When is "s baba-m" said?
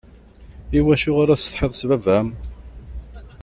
1.79-2.27